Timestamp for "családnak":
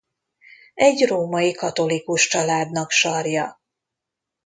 2.27-2.91